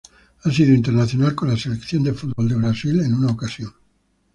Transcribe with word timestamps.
Ha 0.43 0.49
sido 0.51 0.73
internacional 0.73 1.35
con 1.35 1.49
la 1.49 1.55
Selección 1.57 2.01
de 2.01 2.15
fútbol 2.15 2.49
de 2.49 2.55
Brasil 2.55 2.99
en 3.01 3.13
una 3.13 3.27
ocasión. 3.27 3.71